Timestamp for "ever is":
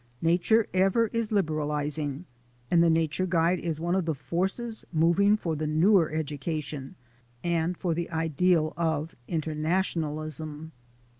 0.73-1.31